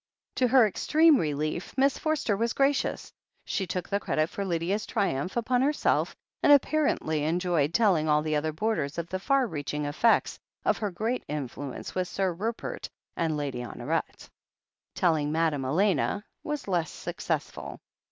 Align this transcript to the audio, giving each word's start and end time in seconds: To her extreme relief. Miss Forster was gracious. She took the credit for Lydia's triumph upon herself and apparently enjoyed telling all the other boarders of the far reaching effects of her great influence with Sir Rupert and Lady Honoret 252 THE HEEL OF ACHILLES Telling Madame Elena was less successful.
To 0.37 0.47
her 0.47 0.65
extreme 0.65 1.17
relief. 1.19 1.77
Miss 1.77 1.99
Forster 1.99 2.35
was 2.35 2.53
gracious. 2.53 3.13
She 3.45 3.67
took 3.67 3.87
the 3.87 3.99
credit 3.99 4.31
for 4.31 4.43
Lydia's 4.43 4.87
triumph 4.87 5.37
upon 5.37 5.61
herself 5.61 6.15
and 6.41 6.51
apparently 6.51 7.23
enjoyed 7.23 7.71
telling 7.71 8.09
all 8.09 8.23
the 8.23 8.35
other 8.35 8.51
boarders 8.51 8.97
of 8.97 9.05
the 9.09 9.19
far 9.19 9.45
reaching 9.45 9.85
effects 9.85 10.39
of 10.65 10.79
her 10.79 10.89
great 10.89 11.23
influence 11.27 11.93
with 11.93 12.07
Sir 12.07 12.33
Rupert 12.33 12.89
and 13.15 13.37
Lady 13.37 13.59
Honoret 13.59 14.25
252 14.25 14.25
THE 14.25 14.25
HEEL 14.25 14.27
OF 14.33 14.33
ACHILLES 14.33 14.95
Telling 14.95 15.31
Madame 15.31 15.65
Elena 15.65 16.25
was 16.43 16.67
less 16.67 16.89
successful. 16.89 17.79